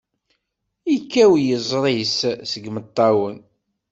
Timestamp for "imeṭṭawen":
2.69-3.37